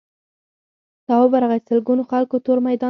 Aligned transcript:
تواب 1.07 1.29
ورغی 1.33 1.59
سلگونو 1.67 2.03
خلکو 2.11 2.35
تور 2.45 2.57
میدان 2.65 2.69
ته 2.71 2.77
کتل. 2.77 2.77